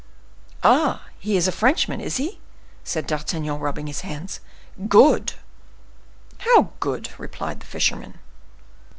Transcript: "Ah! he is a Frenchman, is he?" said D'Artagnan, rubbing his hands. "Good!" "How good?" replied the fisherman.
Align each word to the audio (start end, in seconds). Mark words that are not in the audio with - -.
"Ah! 0.63 1.09
he 1.19 1.37
is 1.37 1.47
a 1.47 1.51
Frenchman, 1.51 2.01
is 2.01 2.17
he?" 2.17 2.39
said 2.83 3.05
D'Artagnan, 3.05 3.59
rubbing 3.59 3.85
his 3.85 4.01
hands. 4.01 4.39
"Good!" 4.87 5.33
"How 6.39 6.71
good?" 6.79 7.11
replied 7.19 7.59
the 7.59 7.67
fisherman. 7.67 8.17